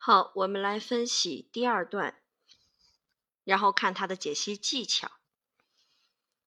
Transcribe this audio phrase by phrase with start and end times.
[0.00, 2.22] 好，我们来分析第二段，
[3.44, 5.10] 然后看它的解析技巧。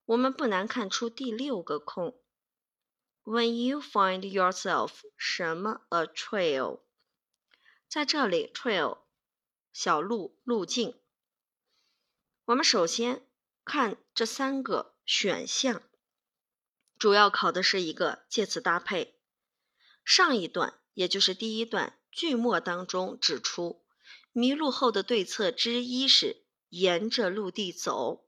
[0.05, 2.17] 我们不难看出第六个空。
[3.23, 6.79] When you find yourself 什么 a trail，
[7.87, 8.99] 在这里 trail
[9.71, 10.99] 小路路径。
[12.45, 13.27] 我们首先
[13.63, 15.83] 看这三个选项，
[16.97, 19.19] 主要考的是一个介词搭配。
[20.03, 23.83] 上一段，也就是第一段句末当中指出，
[24.31, 28.27] 迷路后的对策之一是沿着陆地走。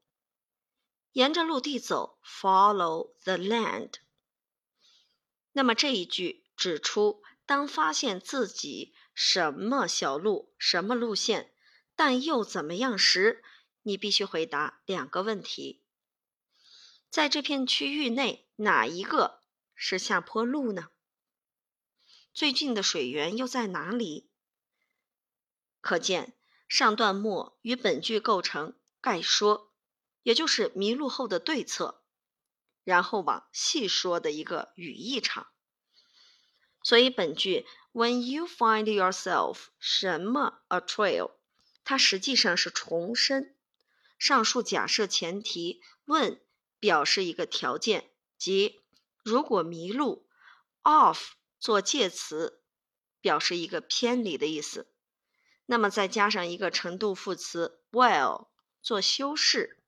[1.11, 3.95] 沿着陆地走，follow the land。
[5.51, 11.53] 那么这一句指出，当发现自己什么小路、什么路线，
[11.95, 13.43] 但又怎么样时，
[13.83, 15.83] 你必须回答两个问题：
[17.09, 19.41] 在这片区域内，哪一个
[19.75, 20.89] 是下坡路呢？
[22.33, 24.27] 最近的水源又在哪里？
[25.81, 26.33] 可见
[26.67, 29.71] 上段末与本句构成概说，
[30.23, 32.03] 也就是迷路后的对策。
[32.83, 35.47] 然后往细说的一个语义场，
[36.81, 41.31] 所以本句 When you find yourself 什么 a trail，
[41.85, 43.55] 它实际上是重申
[44.17, 45.81] 上述假设前提。
[46.05, 46.41] 问
[46.79, 48.83] 表示一个条件，即
[49.23, 50.27] 如果迷路
[50.83, 51.29] ，off
[51.63, 52.61] 做介词，
[53.21, 54.91] 表示一个偏离的意思。
[55.65, 58.49] 那么再加上一个程度副词 well
[58.81, 59.81] 做修饰，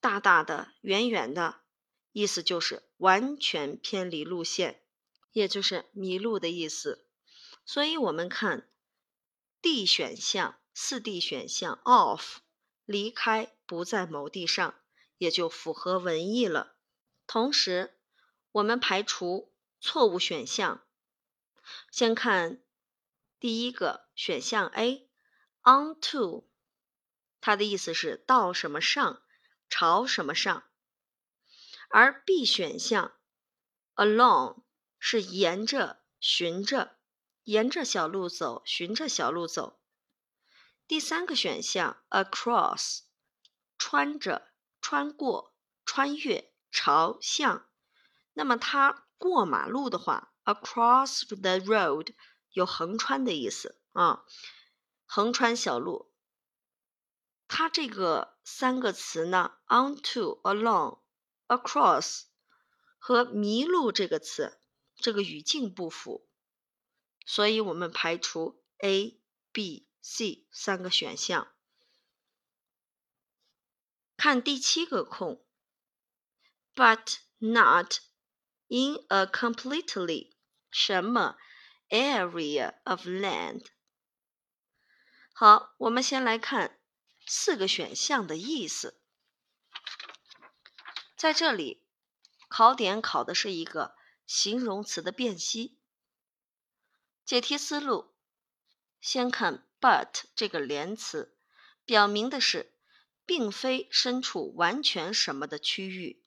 [0.00, 1.60] 大大的、远远的。
[2.10, 4.82] 意思就是完全偏离路线，
[5.30, 7.06] 也就是迷路的意思。
[7.64, 8.68] 所以，我们看
[9.62, 12.38] D 选项，四 D 选项 off
[12.84, 14.74] 离开，不在某地上，
[15.18, 16.74] 也就符合文意了。
[17.28, 18.00] 同时，
[18.50, 20.84] 我们排除错误选项，
[21.90, 22.62] 先看
[23.38, 25.08] 第一个选项 A
[25.62, 26.46] onto，
[27.40, 29.22] 它的意思是到什么上，
[29.68, 30.64] 朝什么上。
[31.88, 33.16] 而 B 选项
[33.94, 34.64] along
[34.98, 36.98] 是沿着、循着、
[37.44, 39.80] 沿着小路走、循着小路走。
[40.88, 43.02] 第三个选项 across
[43.78, 45.54] 穿着、穿过、
[45.84, 47.68] 穿越、朝向。
[48.32, 52.14] 那么它过马路的话，across the road
[52.52, 54.24] 有横穿的意思啊，
[55.04, 56.12] 横穿小路。
[57.48, 61.00] 它这个三个词呢，onto、along。
[61.48, 62.24] across
[62.98, 64.58] 和迷路这个词，
[64.96, 66.28] 这个语境不符，
[67.24, 69.20] 所以我们排除 A、
[69.52, 71.46] B、C 三个选项。
[74.16, 75.46] 看第七个空
[76.74, 77.98] ，but not
[78.68, 80.32] in a completely
[80.70, 81.36] 什么
[81.88, 83.66] area of land。
[85.32, 86.80] 好，我们先来看
[87.26, 89.00] 四个选项的意思。
[91.16, 91.84] 在这里，
[92.48, 95.78] 考点考的是一个形容词的辨析。
[97.24, 98.14] 解题思路：
[99.00, 101.36] 先看 but 这个连词，
[101.84, 102.74] 表明的是
[103.24, 106.22] 并非身处完全什么的区域，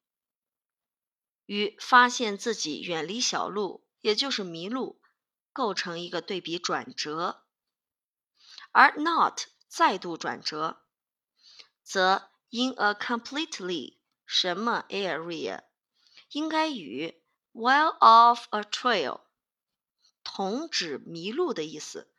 [1.49, 5.01] 与发现自己远离小路，也就是迷路，
[5.51, 7.43] 构成一个对比转折。
[8.71, 10.83] 而 not 再度转折，
[11.83, 15.63] 则 in a completely 什么 area
[16.29, 17.19] 应该与
[17.51, 19.21] while off a trail
[20.23, 22.13] 同指迷路的意思，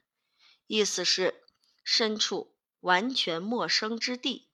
[0.66, 1.44] 意思是
[1.84, 4.48] 身处完全陌生之地。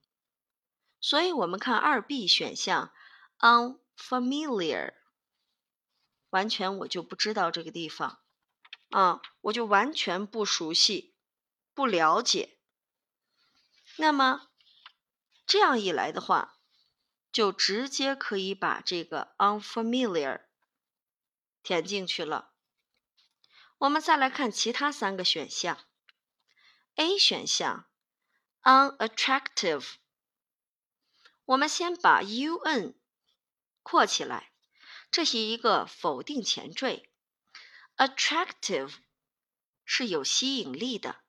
[1.01, 2.93] 所以，我们看二 B 选项
[3.39, 4.93] on familiar，
[6.29, 8.21] 完全我就不知道这个地方
[8.91, 11.15] 啊，我就完全不熟悉、
[11.73, 12.57] 不了解。
[13.97, 14.49] 那么
[15.45, 16.59] 这样一来的话，
[17.31, 20.45] 就直接可以把这个 unfamiliar
[21.63, 22.53] 填进去了。
[23.79, 25.85] 我们再来看其他三个选项。
[26.95, 27.87] A 选项
[28.63, 29.95] unattractive，
[31.45, 32.95] 我们先把 un
[33.89, 34.51] 括起来，
[35.09, 37.09] 这是一个否定前缀
[37.95, 38.93] ，attractive
[39.85, 41.21] 是有吸引力的，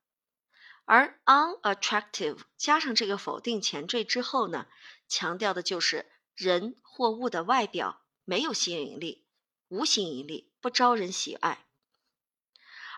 [0.83, 4.67] 而 unattractive 加上这个否定前缀之后呢？
[5.07, 9.25] 强调的就是人或物的外表没有吸引力，
[9.69, 11.65] 无吸引力，不招人喜爱。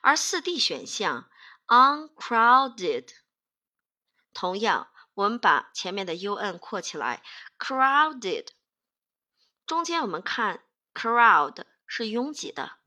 [0.01, 1.29] 而四 D 选项
[1.67, 3.09] uncrowded，
[4.33, 7.21] 同样，我们把前面的 un 括起来
[7.59, 8.47] ，crowded，
[9.71, 12.79] 中间我们看 crowd 是拥挤的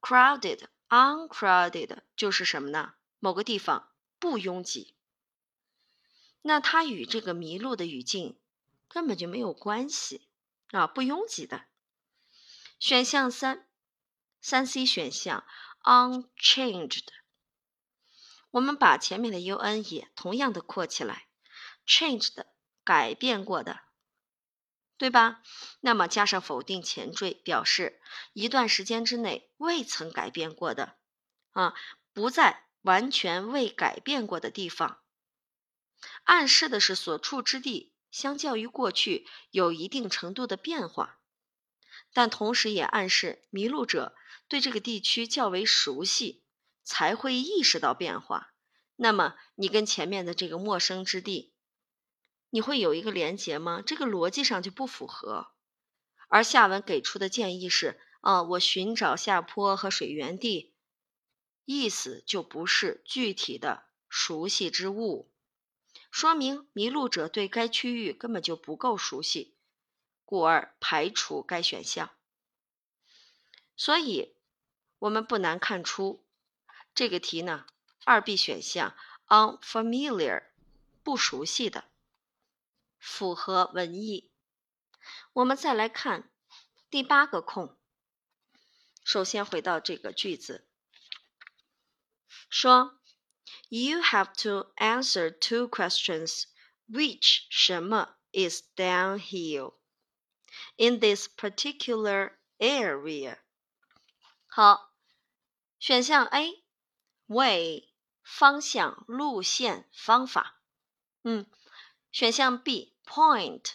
[0.00, 2.94] ，crowded uncrowded 就是什么呢？
[3.18, 3.90] 某个地方
[4.20, 4.94] 不拥挤，
[6.42, 8.38] 那它与这个迷路的语境
[8.86, 10.28] 根本就没有关系
[10.70, 11.64] 啊，不拥挤的。
[12.78, 13.66] 选项三，
[14.40, 15.44] 三 C 选项
[15.82, 17.08] unchanged，
[18.52, 21.26] 我们把前面的 un 也同样的括起来
[21.84, 22.44] ，changed
[22.84, 23.80] 改变过的，
[24.98, 25.42] 对吧？
[25.80, 28.00] 那么加上否定前缀，表示
[28.32, 30.98] 一段时间之内未曾改变过的
[31.52, 31.72] 啊，
[32.12, 35.00] 不在完全未改变过的地方，
[36.24, 41.20] 暗示的是所处之地相较于过去有一定程度的变化。
[42.12, 44.16] 但同时也暗示迷路者
[44.48, 46.42] 对这个地区较为熟悉，
[46.82, 48.54] 才会意识到变化。
[48.96, 51.54] 那么你跟前面的这个陌生之地，
[52.50, 53.82] 你会有一个连结吗？
[53.84, 55.48] 这个逻辑上就不符合。
[56.28, 60.74] 而下文给出的建议是：啊，我寻找下坡和水源地，
[61.64, 65.30] 意思就不是具体的熟悉之物，
[66.10, 69.54] 说明迷路者对该区域根本就不够熟悉。
[70.24, 72.10] 故而排除该选项，
[73.74, 74.36] 所以
[74.98, 76.22] 我们不难看出，
[76.94, 77.64] 这个题呢，
[78.04, 78.94] 二 B 选项
[79.28, 80.48] unfamiliar
[81.02, 81.87] 不熟悉的，
[82.97, 84.31] 符合文意。
[85.33, 86.31] 我们再来看
[86.89, 87.77] 第八个空，
[89.03, 90.67] 首先回到这个句子，
[92.49, 92.99] 说
[93.69, 96.45] You have to answer two questions.
[96.87, 99.75] Which 什么 is downhill?
[100.77, 103.37] in this particular area。
[104.47, 104.93] 好，
[105.79, 106.63] 选项 A
[107.27, 107.89] way
[108.23, 110.61] 方向、路线、方法。
[111.23, 111.45] 嗯，
[112.10, 113.72] 选项 B point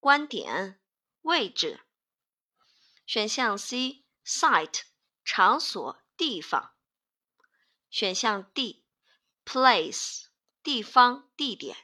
[0.00, 0.80] 观点、
[1.22, 1.80] 位置。
[3.06, 4.82] 选项 C site
[5.24, 6.72] 场所、地方。
[7.90, 8.84] 选项 D
[9.44, 10.26] place
[10.62, 11.76] 地方、地点。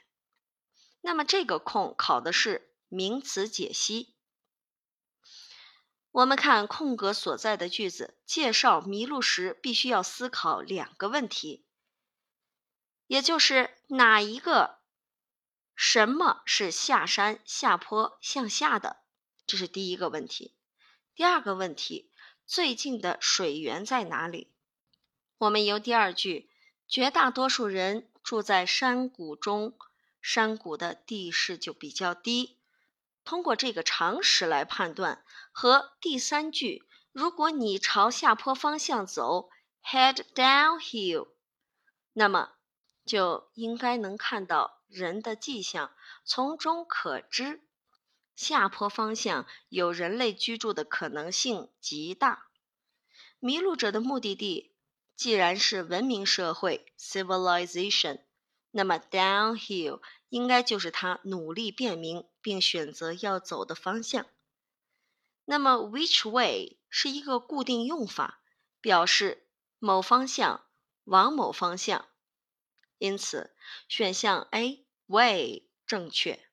[1.01, 2.67] 那么这个空考的是。
[2.91, 4.15] 名词解析，
[6.09, 11.67] 我们看空格所在的句子，介绍迷路时必须要思考两个问题，
[13.05, 14.78] 也就是哪一个
[15.81, 18.97] 什么是下山、下坡、向下的，
[19.47, 20.53] 这是第一个问题。
[21.15, 22.11] 第二个问题，
[22.45, 24.51] 最近的水源在哪里？
[25.37, 26.49] 我们由第二句，
[26.85, 29.73] 绝大多数人住在山谷中，
[30.21, 32.57] 山谷的地势就比较低。
[33.23, 35.23] 通过这个常识来判断，
[35.53, 36.83] 和第三句
[37.13, 39.49] “如果你朝下坡方向走
[39.81, 41.29] ，head downhill”，
[42.11, 42.51] 那么
[43.05, 45.91] 就应该能看到人的迹象，
[46.25, 47.61] 从中可知
[48.35, 52.47] 下坡方向有人类居住的可能性极大。
[53.39, 54.73] 迷路者的目的地
[55.15, 58.19] 既然是文明社会 （civilization），
[58.71, 60.01] 那么 downhill。
[60.29, 64.27] 应该就是他努力辨明并选择要走的方向。
[65.43, 68.43] 那么，which way 是一个固定用法，
[68.79, 69.47] 表示
[69.79, 70.63] 某方向
[71.03, 72.08] 往某方向。
[72.99, 73.55] 因此，
[73.87, 76.47] 选项 A way 正确。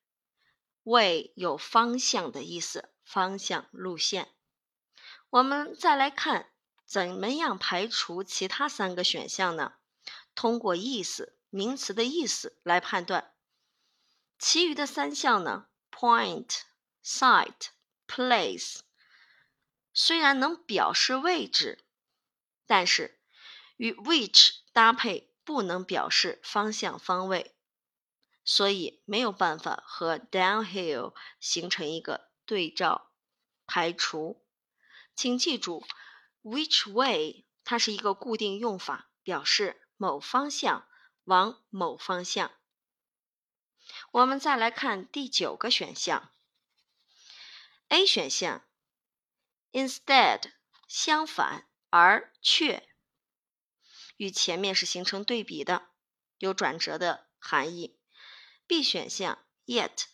[0.85, 4.33] way 有方向的意思，方向、路线。
[5.29, 6.53] 我们再来看，
[6.87, 9.75] 怎么样排除其他三个选项呢？
[10.35, 13.35] 通过意思，名词的意思来判断。
[14.39, 16.61] 其余的三项呢？Point、
[17.03, 17.71] site、
[18.07, 18.81] place，
[19.93, 21.85] 虽然能表示位置，
[22.67, 23.19] 但是
[23.79, 27.55] 与 which 搭配不能表示方向方位，
[28.45, 33.13] 所以没有办法和 downhill 形成一个对照，
[33.65, 34.45] 排除。
[35.15, 35.87] 请记住
[36.43, 40.89] ，which way 它是一个固定用法，表示某方向
[41.25, 42.51] 往某方向。
[44.11, 46.33] 我们再来看第九个选项
[47.89, 48.67] ，A 选项
[49.71, 50.53] ，instead
[50.89, 52.86] 相反而却，
[54.17, 55.89] 与前面是形成对比的，
[56.39, 57.99] 有转折的含义。
[58.67, 60.05] B 选项，yet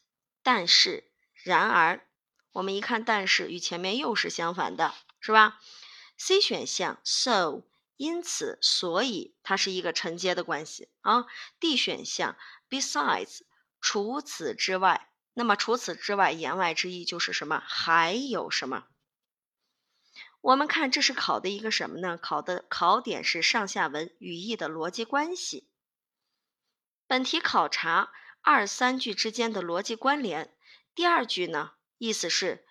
[0.43, 2.07] 但是然而，
[2.53, 5.61] 我们一看但是与前面又是相反的，是吧
[6.19, 7.63] ？C 选项，so
[7.97, 11.27] 因此所以它是一个承接的关系啊。
[11.59, 12.37] D 选项
[12.69, 13.41] ，besides。
[13.81, 17.61] 除此之外，那么除此之外，言外之意就是什么？
[17.67, 18.87] 还有什么？
[20.43, 22.19] 我们看这是考的一个什么呢？
[22.19, 25.69] 考的考点是上下文语义的逻辑关系。
[27.07, 30.53] 本题考察二三句之间的逻辑关联。
[30.97, 32.67] 第二句呢，意思是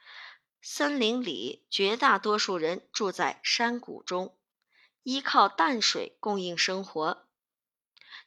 [0.62, 4.38] 森林里绝大多数人住在山谷中。
[5.04, 7.26] 依靠淡水供应生活。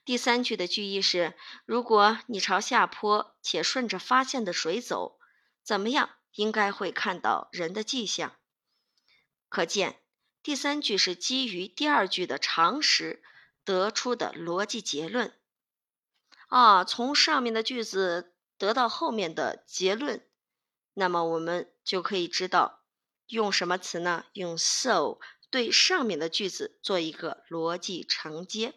[0.07, 1.35] 第三句的句意是：
[1.67, 5.19] 如果你朝下坡且顺着发现的水走，
[5.63, 6.11] 怎么样？
[6.33, 8.35] 应该会看到人的迹象。
[9.55, 10.01] 可见，
[10.43, 13.23] 第三句是基于第二句的常识
[13.65, 15.33] 得出的逻辑结论。
[16.49, 20.27] 啊，从上面的句子得到后面的结论，
[20.95, 22.81] 那么我们就可以知道
[23.29, 24.25] 用什么词呢？
[24.33, 25.21] 用 so
[25.51, 28.75] 对上面的句子做一个逻辑承接。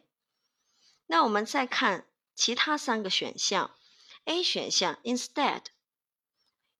[1.08, 3.76] 那我们再看其他三个选项
[4.26, 5.64] ，A 选项 instead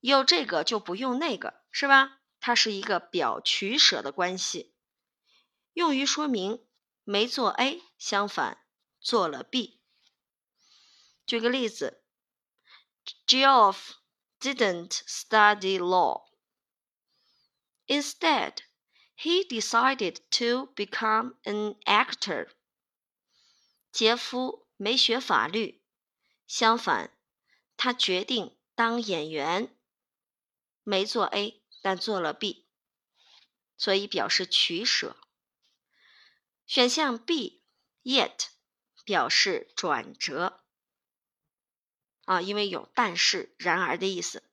[0.02, 2.17] 有这个就不用那个，是吧？
[2.48, 4.74] 它是一个表取舍的关系，
[5.74, 6.66] 用于说明
[7.04, 8.66] 没做 A，相反
[9.02, 9.82] 做了 B。
[11.26, 12.06] 举个例子
[13.28, 13.96] ，Geoff
[14.40, 16.30] didn't study law.
[17.86, 18.60] Instead,
[19.18, 22.48] he decided to become an actor.
[23.92, 25.84] 杰夫没学法律，
[26.48, 27.12] 相反，
[27.76, 29.78] 他决定当演员。
[30.84, 32.68] 没做 A，但做了 B，
[33.78, 35.16] 所以表示取舍。
[36.66, 38.48] 选项 B，yet
[39.06, 40.64] 表示转折，
[42.26, 44.44] 啊，因为有但是、然而的意思。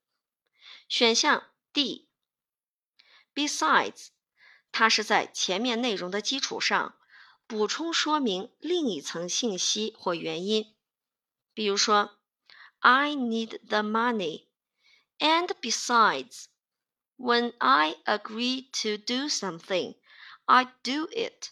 [0.89, 1.51] 选项
[3.35, 4.09] D，besides，
[4.71, 6.99] 它是在前面内容的基础上。
[7.47, 10.75] 补充说明另一层信息或原因，
[11.53, 12.19] 比如说
[12.79, 14.47] ，I need the money,
[15.19, 16.47] and besides,
[17.17, 19.97] when I agree to do something,
[20.45, 21.51] I do it。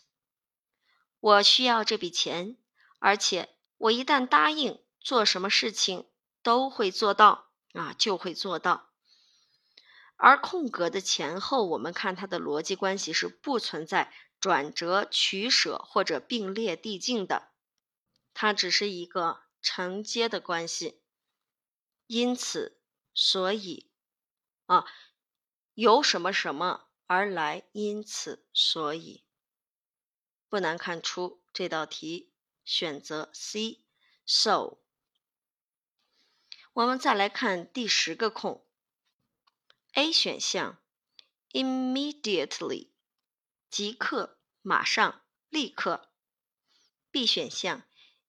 [1.21, 2.57] 我需要这笔钱，
[2.99, 6.07] 而且我一旦答应做什么事情，
[6.43, 8.91] 都会做到啊，就会做到。
[10.17, 14.13] 而空格的前后，我们看它的逻辑关系是不存在。
[14.41, 17.53] 转折、取舍或者并列递进的，
[18.35, 21.01] 它只是一个承接的关系。
[22.09, 22.81] 因此，
[23.15, 23.89] 所以
[24.67, 24.85] 啊，
[25.75, 29.25] 由什么什么而来，因此，所以，
[30.49, 32.33] 不难看出这道题
[32.65, 33.85] 选择 C。
[34.27, 34.79] So，
[36.73, 38.67] 我们再来看第十个空
[39.95, 40.79] ，A 选项
[41.51, 42.91] ，immediately。
[43.71, 46.13] 即刻、马上、立刻。
[47.11, 47.83] B 选项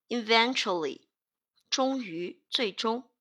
[0.08, 1.08] ，eventually，
[1.70, 3.12] 终于、最终。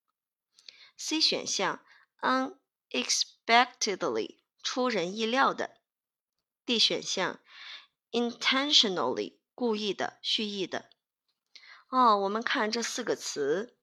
[0.96, 1.84] C 选项
[2.20, 5.78] unexpectedly，unexpectedly，出人意料的。
[6.64, 7.40] D 选项
[8.10, 10.90] ，intentionally，故意的、蓄意的。
[11.88, 13.76] 哦，我们看这四个词。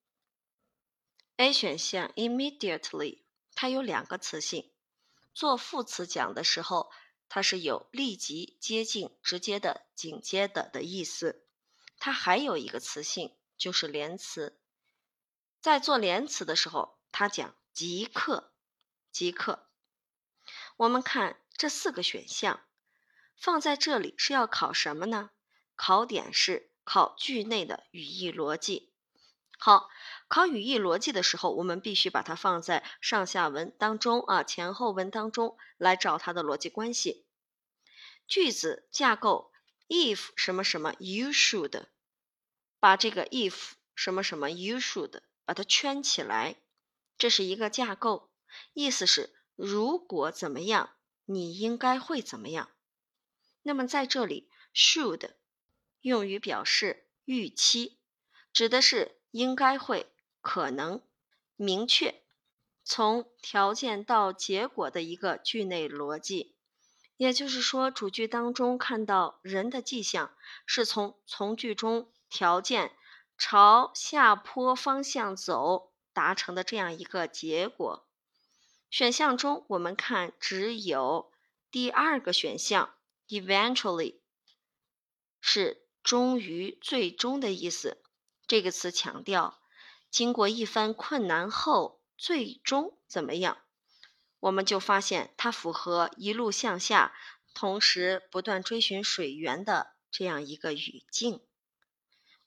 [1.37, 3.23] A 选项，immediately，
[3.53, 4.71] 它有两个词性，
[5.33, 6.91] 做副词讲的时候。
[7.31, 11.45] 它是有立即、接近、直接的、紧接的的意思。
[11.99, 14.59] 它还有一个词性，就是连词。
[15.61, 18.48] 在做连词的时候，它讲即刻、
[19.19, 19.67] 即刻。
[20.77, 22.61] 我们看这四个选项
[23.35, 25.31] 放在这里是要考什么呢？
[25.75, 28.93] 考点是考句内的语义逻辑。
[29.57, 29.89] 好，
[30.29, 37.25] 考语义逻辑的时候，我们必须把它放在上下文当中啊，前后文当中来找它的逻辑关系。
[38.25, 39.51] 句子架构
[39.89, 41.87] ：if 什么什么，you should，
[42.79, 46.61] 把这个 if 什么什么，you should 把它圈起来，
[47.17, 48.28] 这是一个架构，
[48.73, 50.91] 意思是如果怎么样，
[51.25, 52.69] 你应该会怎么样。
[53.63, 55.31] 那么在这里，should
[56.01, 57.97] 用于表示预期，
[58.51, 59.15] 指的是。
[59.31, 61.03] 应该会，可能，
[61.55, 62.23] 明确，
[62.83, 66.55] 从条件到结果的一个句内逻辑。
[67.15, 70.33] 也就是说，主句当中看到人的迹象，
[70.65, 72.91] 是从从句中条件
[73.37, 78.08] 朝下坡方向走达成的这样一个结果。
[78.89, 81.31] 选项中，我们看只有
[81.69, 82.95] 第二个选项
[83.27, 84.15] ，eventually，
[85.39, 88.01] 是终于、最终的意思。
[88.47, 89.59] 这个词强调，
[90.09, 93.59] 经过一番困难后，最终怎么样？
[94.39, 97.13] 我们就发现它符合一路向下，
[97.53, 101.41] 同时不断追寻水源的这样一个语境。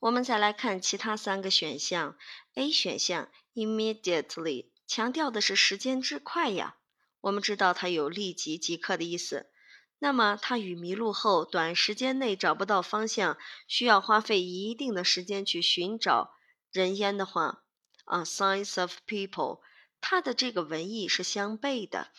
[0.01, 2.19] 我们再来看其他三个选项
[2.55, 6.77] ，A 选项 immediately 强调的是时间之快呀。
[7.21, 9.51] 我们知道它有立即、即刻的意思。
[9.99, 16.35] 那么，它与迷路后短时间内找不到方向，需要花费一定的时间去寻找
[16.73, 17.63] 人烟的话，
[18.05, 19.61] 啊，signs of people，
[20.01, 22.11] 它的这个文意是相悖的，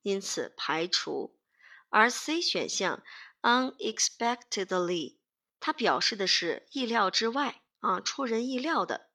[0.00, 1.38] 因此排除。
[1.90, 3.02] 而 C 选项
[3.42, 5.18] unexpectedly，
[5.60, 9.10] 它表示的是意料之外啊，出人意料的。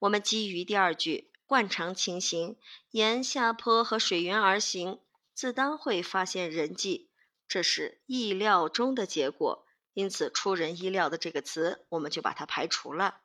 [0.00, 2.56] 我们基于第二句惯常情形，
[2.92, 5.00] 沿下坡和水源而行，
[5.34, 7.10] 自当会发现人迹，
[7.48, 9.66] 这是意料中的结果。
[9.92, 13.22] 因此，出人意料的这个词，我们就把它排除了。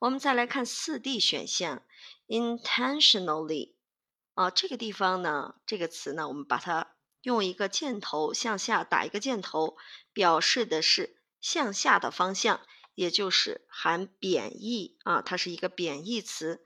[0.00, 1.84] 我们再来看四 D 选项
[2.26, 3.74] ，intentionally，
[4.34, 9.76] 啊，这个地方呢，这个词呢，我们把它用一个箭头向下打一个箭头，
[10.12, 12.60] 表示的是向下的方向，
[12.96, 16.64] 也就是含贬义啊，它是一个贬义词，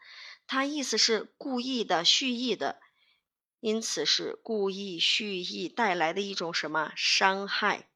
[0.51, 2.81] 它意思是故意的、蓄意的，
[3.61, 7.91] 因此是故意、蓄意带来的一种什么伤害。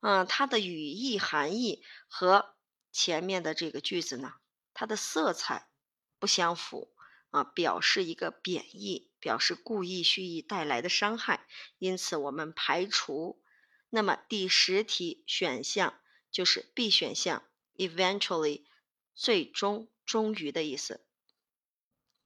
[0.00, 2.54] 啊，它的语义含义和
[2.92, 4.34] 前面的这个句子呢，
[4.74, 5.70] 它的色彩
[6.18, 6.92] 不相符
[7.30, 11.46] 啊，表示一个贬义，表示故意蓄意带来的伤害，
[11.78, 13.42] 因此我们排除。
[13.88, 15.98] 那么第十题选项
[16.30, 18.66] 就是 B 选项，eventually，
[19.14, 21.07] 最终、终于的意思。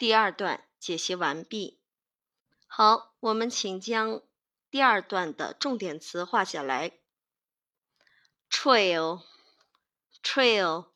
[0.02, 1.78] 第二段解析完毕。
[2.66, 4.21] 好，我们请将
[4.68, 6.99] 第二段的重点词画下来。
[8.50, 10.88] Trail，trail，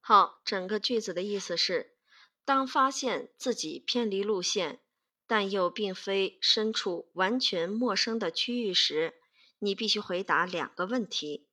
[0.00, 1.96] 好，整个句子的意思是：
[2.44, 4.80] 当发现自己偏离路线，
[5.26, 9.14] 但又并非身处完全陌生的区域时，
[9.58, 11.48] 你必须回答两个问题。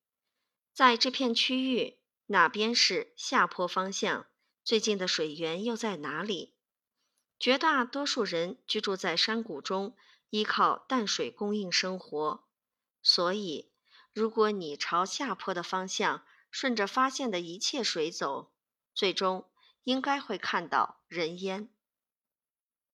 [0.74, 4.28] 在这片区域，哪边是下坡方向？
[4.64, 6.56] 最近的水源又在哪里？
[7.40, 9.96] 绝大多数人居住在山谷中，
[10.30, 12.44] 依靠淡水供应生活。
[13.02, 13.72] 所以，
[14.12, 18.52] 如果你朝下坡的方向顺着发现的一切水走，
[18.94, 19.46] 最终
[19.88, 21.70] 应该会看到人烟。